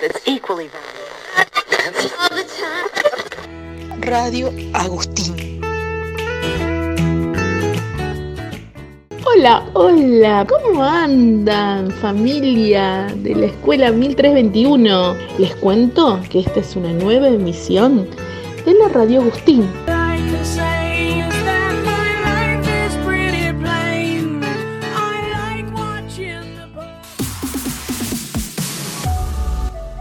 that's 0.00 0.20
equally 0.26 0.68
Radio 4.00 4.52
Agustín. 4.74 5.60
Hola, 9.24 9.68
hola, 9.74 10.46
¿cómo 10.48 10.82
andan 10.82 11.90
familia 11.90 13.06
de 13.16 13.34
la 13.34 13.46
escuela 13.46 13.90
1321? 13.90 15.16
Les 15.38 15.54
cuento 15.56 16.20
que 16.30 16.40
esta 16.40 16.60
es 16.60 16.76
una 16.76 16.92
nueva 16.92 17.28
emisión 17.28 18.08
de 18.64 18.74
la 18.74 18.88
Radio 18.88 19.22
Agustín. 19.22 19.68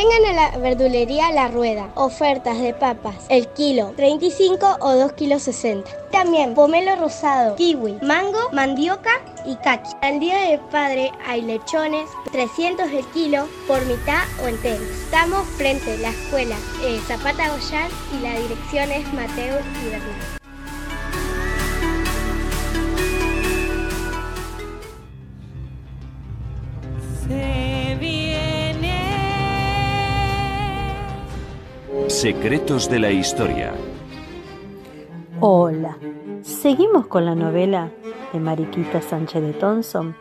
Vengan 0.00 0.24
a 0.24 0.32
la 0.32 0.56
verdulería 0.56 1.30
La 1.30 1.48
Rueda. 1.48 1.90
Ofertas 1.94 2.58
de 2.58 2.72
papas. 2.72 3.16
El 3.28 3.46
kilo 3.48 3.92
35 3.96 4.78
o 4.80 4.94
2 4.94 5.12
kilos 5.12 5.42
60. 5.42 5.90
También 6.10 6.54
pomelo 6.54 6.96
rosado, 6.96 7.54
kiwi, 7.56 7.98
mango, 8.00 8.48
mandioca 8.50 9.10
y 9.44 9.56
caqui. 9.56 9.90
Al 10.00 10.18
día 10.18 10.38
del 10.38 10.60
padre 10.70 11.12
hay 11.26 11.42
lechones 11.42 12.08
300 12.32 12.90
el 12.90 13.04
kilo 13.08 13.46
por 13.66 13.84
mitad 13.84 14.22
o 14.42 14.48
enteros. 14.48 14.88
Estamos 14.88 15.46
frente 15.58 15.92
a 15.92 15.98
la 15.98 16.08
escuela 16.08 16.56
eh, 16.82 16.98
Zapata 17.06 17.50
Goyán 17.50 17.90
y 18.18 18.22
la 18.22 18.38
dirección 18.38 18.90
es 18.90 19.12
Mateo 19.12 19.60
y 19.84 19.90
Bernal. 19.90 20.39
Secretos 32.20 32.90
de 32.90 32.98
la 32.98 33.10
Historia. 33.10 33.72
Hola, 35.40 35.96
seguimos 36.42 37.06
con 37.06 37.24
la 37.24 37.34
novela 37.34 37.88
de 38.34 38.38
Mariquita 38.38 39.00
Sánchez 39.00 39.42
de 39.42 39.54
Thompson, 39.54 40.14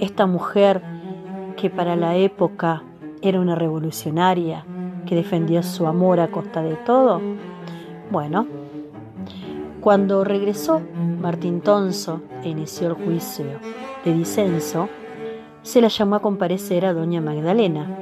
esta 0.00 0.26
mujer 0.26 0.82
que 1.56 1.70
para 1.70 1.94
la 1.94 2.16
época 2.16 2.82
era 3.20 3.38
una 3.38 3.54
revolucionaria, 3.54 4.66
que 5.06 5.14
defendía 5.14 5.62
su 5.62 5.86
amor 5.86 6.18
a 6.18 6.26
costa 6.26 6.60
de 6.60 6.74
todo. 6.74 7.20
Bueno, 8.10 8.48
cuando 9.80 10.24
regresó 10.24 10.82
Martín 11.20 11.60
Tonso 11.60 12.20
e 12.42 12.48
inició 12.48 12.88
el 12.88 12.94
juicio 12.94 13.46
de 14.04 14.12
disenso, 14.12 14.88
se 15.62 15.80
la 15.80 15.86
llamó 15.86 16.16
a 16.16 16.20
comparecer 16.20 16.84
a 16.84 16.92
doña 16.92 17.20
Magdalena. 17.20 17.96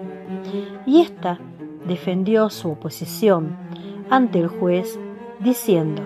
Y 0.87 1.03
esta 1.03 1.39
defendió 1.87 2.51
su 2.51 2.71
oposición 2.73 3.57
ante 4.11 4.41
el 4.41 4.49
juez 4.49 4.99
diciendo 5.41 6.03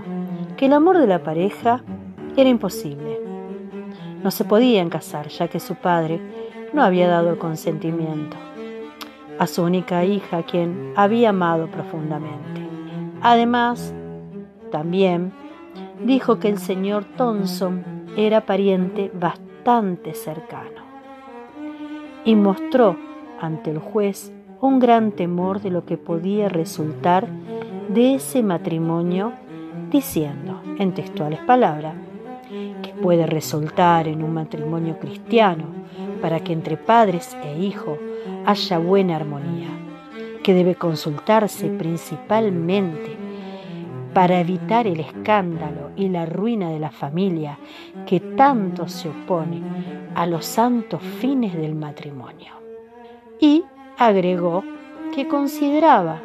que 0.56 0.66
el 0.66 0.72
amor 0.72 0.98
de 0.98 1.06
la 1.06 1.22
pareja 1.22 1.82
era 2.36 2.48
imposible. 2.48 3.20
No 4.22 4.30
se 4.30 4.44
podían 4.44 4.88
casar 4.88 5.28
ya 5.28 5.48
que 5.48 5.60
su 5.60 5.74
padre 5.74 6.20
no 6.72 6.82
había 6.82 7.08
dado 7.08 7.38
consentimiento 7.38 8.36
a 9.38 9.46
su 9.46 9.62
única 9.62 10.04
hija, 10.04 10.44
quien 10.44 10.92
había 10.96 11.30
amado 11.30 11.68
profundamente. 11.68 12.62
Además, 13.20 13.92
también 14.70 15.32
dijo 16.04 16.38
que 16.38 16.48
el 16.48 16.58
señor 16.58 17.04
Thompson 17.16 17.84
era 18.16 18.46
pariente 18.46 19.10
bastante 19.12 20.14
cercano 20.14 20.82
y 22.24 22.36
mostró 22.36 22.96
ante 23.40 23.70
el 23.70 23.78
juez 23.78 24.32
un 24.64 24.78
gran 24.78 25.12
temor 25.12 25.60
de 25.60 25.68
lo 25.68 25.84
que 25.84 25.98
podía 25.98 26.48
resultar 26.48 27.28
de 27.90 28.14
ese 28.14 28.42
matrimonio, 28.42 29.34
diciendo, 29.90 30.62
en 30.78 30.94
textuales 30.94 31.40
palabras, 31.40 31.94
que 32.82 32.94
puede 33.02 33.26
resultar 33.26 34.08
en 34.08 34.22
un 34.22 34.32
matrimonio 34.32 34.98
cristiano 34.98 35.64
para 36.22 36.40
que 36.40 36.54
entre 36.54 36.78
padres 36.78 37.36
e 37.44 37.58
hijos 37.58 37.98
haya 38.46 38.78
buena 38.78 39.16
armonía, 39.16 39.68
que 40.42 40.54
debe 40.54 40.76
consultarse 40.76 41.68
principalmente 41.68 43.18
para 44.14 44.40
evitar 44.40 44.86
el 44.86 45.00
escándalo 45.00 45.90
y 45.94 46.08
la 46.08 46.24
ruina 46.24 46.70
de 46.70 46.78
la 46.78 46.90
familia 46.90 47.58
que 48.06 48.18
tanto 48.18 48.88
se 48.88 49.10
opone 49.10 49.60
a 50.14 50.24
los 50.24 50.46
santos 50.46 51.02
fines 51.02 51.52
del 51.54 51.74
matrimonio. 51.74 52.54
Y 53.38 53.64
agregó 53.98 54.64
que 55.14 55.28
consideraba 55.28 56.20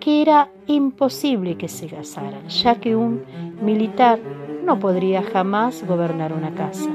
que 0.00 0.22
era 0.22 0.50
imposible 0.66 1.56
que 1.56 1.68
se 1.68 1.86
casaran, 1.86 2.48
ya 2.48 2.76
que 2.76 2.94
un 2.94 3.22
militar 3.62 4.18
no 4.64 4.78
podría 4.78 5.22
jamás 5.22 5.84
gobernar 5.86 6.32
una 6.32 6.54
casa, 6.54 6.90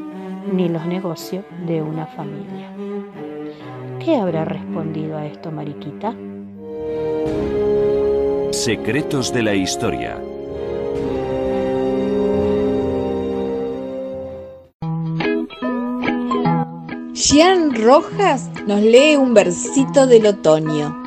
ni 0.52 0.70
los 0.70 0.86
negocios 0.86 1.44
de 1.66 1.82
una 1.82 2.06
familia. 2.06 2.70
¿Qué 4.00 4.16
habrá 4.16 4.46
respondido 4.46 5.18
a 5.18 5.26
esto 5.26 5.52
Mariquita? 5.52 6.14
Secretos 8.52 9.34
de 9.34 9.44
la 9.44 9.54
Historia. 9.56 10.18
Jean 17.32 17.76
Rojas 17.76 18.50
nos 18.66 18.82
lee 18.82 19.16
un 19.16 19.36
versito 19.36 20.08
del 20.08 20.26
otoño. 20.26 21.04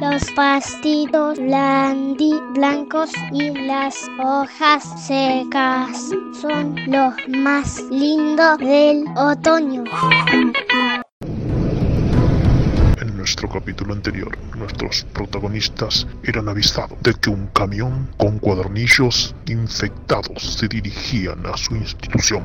Los 0.00 0.24
pastitos 0.32 1.38
blandi, 1.38 2.32
blancos 2.52 3.12
y 3.32 3.50
las 3.68 3.94
hojas 4.18 4.82
secas 5.06 6.10
son 6.40 6.74
los 6.88 7.14
más 7.28 7.80
lindos 7.92 8.58
del 8.58 9.04
otoño. 9.16 9.84
En 13.00 13.16
nuestro 13.16 13.48
capítulo 13.48 13.92
anterior, 13.92 14.36
nuestros 14.56 15.06
protagonistas 15.12 16.08
eran 16.24 16.48
avisados 16.48 16.98
de 17.02 17.14
que 17.14 17.30
un 17.30 17.46
camión 17.54 18.10
con 18.16 18.40
cuadernillos 18.40 19.36
infectados 19.46 20.42
se 20.42 20.66
dirigían 20.66 21.46
a 21.46 21.56
su 21.56 21.76
institución. 21.76 22.42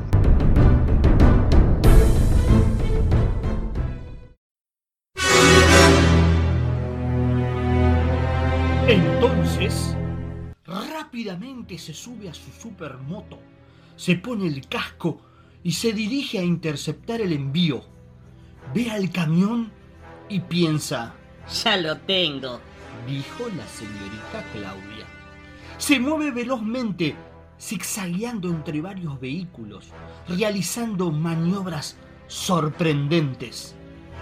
Rápidamente 11.08 11.78
se 11.78 11.94
sube 11.94 12.28
a 12.28 12.34
su 12.34 12.50
supermoto, 12.50 13.38
se 13.96 14.16
pone 14.16 14.46
el 14.46 14.68
casco 14.68 15.22
y 15.62 15.72
se 15.72 15.94
dirige 15.94 16.38
a 16.38 16.42
interceptar 16.42 17.22
el 17.22 17.32
envío. 17.32 17.82
Ve 18.74 18.90
al 18.90 19.10
camión 19.10 19.72
y 20.28 20.40
piensa, 20.40 21.14
Ya 21.64 21.78
lo 21.78 21.96
tengo. 22.00 22.60
dijo 23.06 23.48
la 23.56 23.66
señorita 23.66 24.44
Claudia. 24.52 25.06
Se 25.78 25.98
mueve 25.98 26.30
velozmente, 26.30 27.16
zigzagueando 27.58 28.50
entre 28.50 28.82
varios 28.82 29.18
vehículos, 29.18 29.88
realizando 30.28 31.10
maniobras 31.10 31.96
sorprendentes. 32.26 33.74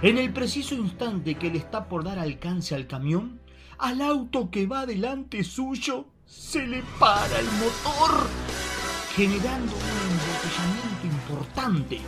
En 0.03 0.18
el 0.18 0.32
preciso 0.32 0.76
instante 0.76 1.34
que 1.34 1.50
le 1.50 1.58
está 1.58 1.88
por 1.88 2.04
dar 2.04 2.20
alcance 2.20 2.76
al 2.76 2.86
camión, 2.86 3.41
al 3.76 4.00
auto 4.03 4.53
que 4.53 4.68
va 4.68 4.86
delante 4.86 5.42
suyo 5.42 6.06
se 6.26 6.66
le 6.66 6.82
para 6.98 7.38
el 7.38 7.47
motor, 7.47 8.26
generando 9.14 9.72
un 9.72 10.10
embotellamiento 10.10 11.06
importante. 11.06 12.00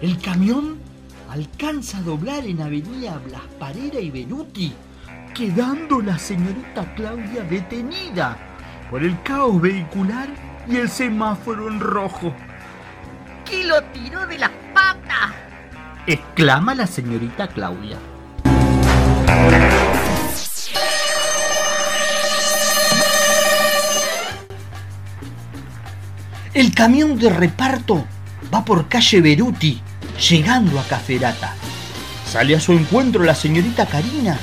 El 0.00 0.20
camión 0.20 0.78
alcanza 1.28 1.98
a 1.98 2.02
doblar 2.02 2.46
en 2.46 2.62
Avenida 2.62 3.18
Blas 3.26 3.42
Parera 3.58 4.00
y 4.00 4.10
Benuti, 4.10 4.72
quedando 5.34 6.00
la 6.00 6.18
señorita 6.18 6.94
Claudia 6.94 7.42
detenida 7.42 8.36
por 8.90 9.02
el 9.02 9.20
caos 9.22 9.60
vehicular 9.60 10.28
y 10.68 10.76
el 10.76 10.88
semáforo 10.88 11.68
en 11.68 11.80
rojo. 11.80 12.32
¿Qué 13.44 13.64
lo 13.64 13.82
tiró 13.84 14.26
de 14.26 14.38
las 14.38 14.50
patas? 14.72 15.32
exclama 16.06 16.74
la 16.74 16.86
señorita 16.86 17.48
Claudia. 17.48 17.98
El 26.58 26.74
camión 26.74 27.16
de 27.16 27.30
reparto 27.30 28.04
va 28.52 28.64
por 28.64 28.88
calle 28.88 29.20
Beruti, 29.20 29.80
llegando 30.28 30.80
a 30.80 30.82
Caferata. 30.82 31.54
Sale 32.28 32.56
a 32.56 32.58
su 32.58 32.72
encuentro 32.72 33.22
la 33.22 33.36
señorita 33.36 33.86
Karina 33.86 34.36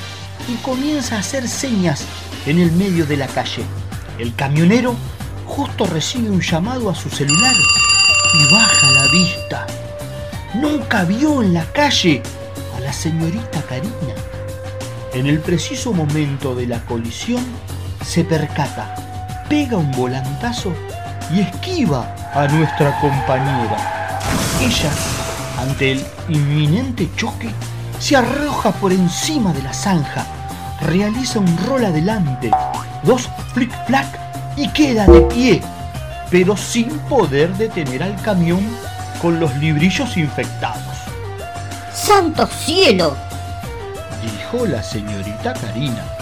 y 0.47 0.55
comienza 0.63 1.17
a 1.17 1.19
hacer 1.19 1.45
señas 1.49 2.05
en 2.45 2.59
el 2.59 2.71
medio 2.71 3.05
de 3.05 3.17
la 3.17 3.27
calle. 3.27 3.63
El 4.17 4.33
camionero 4.33 4.95
justo 5.45 5.85
recibe 5.87 6.29
un 6.29 6.39
llamado 6.39 6.89
a 6.89 6.95
su 6.95 7.09
celular 7.09 7.53
y 7.53 8.53
baja 8.53 8.91
la 8.91 9.07
vista. 9.11 9.67
Nunca 10.53 11.03
vio 11.03 11.43
en 11.43 11.53
la 11.53 11.65
calle 11.73 12.23
a 12.77 12.79
la 12.79 12.93
señorita 12.93 13.61
Karina. 13.63 14.15
En 15.13 15.27
el 15.27 15.39
preciso 15.39 15.91
momento 15.91 16.55
de 16.55 16.65
la 16.65 16.79
colisión, 16.85 17.43
se 18.05 18.23
percata, 18.23 19.43
pega 19.49 19.75
un 19.75 19.91
volantazo 19.91 20.73
y 21.31 21.41
esquiva 21.41 22.13
a 22.33 22.47
nuestra 22.47 22.99
compañera. 22.99 24.19
Ella, 24.61 24.91
ante 25.59 25.93
el 25.93 26.05
inminente 26.29 27.09
choque, 27.15 27.49
se 27.99 28.15
arroja 28.15 28.71
por 28.71 28.91
encima 28.91 29.53
de 29.53 29.63
la 29.63 29.73
zanja, 29.73 30.25
realiza 30.81 31.39
un 31.39 31.57
rol 31.65 31.85
adelante, 31.85 32.51
dos 33.03 33.29
flick-flack 33.53 34.19
y 34.57 34.69
queda 34.69 35.05
de 35.07 35.21
pie, 35.21 35.61
pero 36.29 36.55
sin 36.57 36.89
poder 37.09 37.53
detener 37.55 38.03
al 38.03 38.21
camión 38.21 38.65
con 39.21 39.39
los 39.39 39.55
librillos 39.57 40.17
infectados. 40.17 40.95
¡Santo 41.93 42.45
cielo! 42.47 43.15
dijo 44.21 44.65
la 44.65 44.81
señorita 44.81 45.53
Karina. 45.53 46.14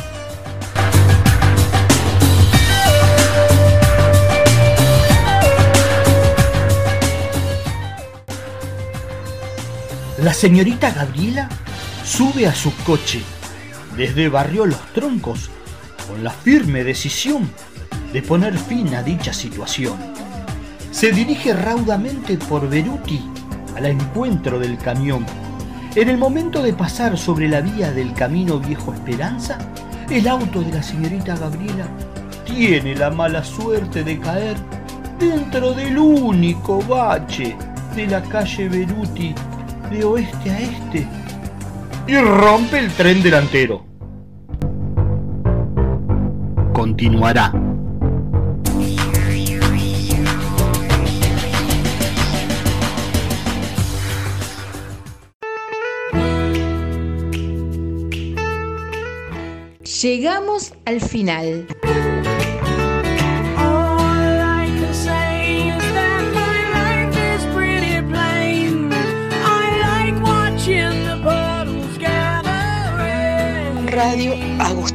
La 10.34 10.40
señorita 10.40 10.90
Gabriela 10.90 11.48
sube 12.04 12.48
a 12.48 12.56
su 12.56 12.76
coche 12.78 13.22
desde 13.96 14.30
Barrio 14.30 14.66
Los 14.66 14.84
Troncos 14.92 15.52
con 16.08 16.24
la 16.24 16.32
firme 16.32 16.84
decisión 16.84 17.48
de 18.12 18.24
poner 18.24 18.58
fin 18.58 18.96
a 18.96 19.04
dicha 19.04 19.32
situación. 19.32 19.96
Se 20.90 21.12
dirige 21.12 21.54
raudamente 21.54 22.36
por 22.40 22.68
Beruti 22.68 23.22
al 23.78 23.86
encuentro 23.86 24.58
del 24.58 24.80
camión. 24.80 25.24
En 25.94 26.10
el 26.10 26.18
momento 26.18 26.64
de 26.64 26.74
pasar 26.74 27.16
sobre 27.16 27.48
la 27.48 27.62
vía 27.62 27.92
del 27.92 28.12
camino 28.16 28.58
Viejo 28.58 28.92
Esperanza, 28.92 29.60
el 30.10 30.28
auto 30.28 30.62
de 30.62 30.72
la 30.72 30.82
señorita 30.82 31.36
Gabriela 31.36 31.86
tiene 32.44 32.96
la 32.96 33.12
mala 33.12 33.44
suerte 33.44 34.04
de 34.04 34.20
caer 34.20 34.58
dentro 35.20 35.74
del 35.74 35.96
único 36.00 36.82
bache 36.82 37.56
de 37.96 38.08
la 38.08 38.24
calle 38.24 38.68
Beruti 38.68 39.36
de 39.94 40.04
oeste 40.04 40.50
a 40.50 40.60
este 40.60 41.08
y 42.08 42.18
rompe 42.18 42.80
el 42.80 42.92
tren 42.92 43.22
delantero. 43.22 43.86
Continuará. 46.74 47.54
Llegamos 60.02 60.74
al 60.86 61.00
final. 61.00 61.68
Radio 74.04 74.36
Agustín. 74.60 74.93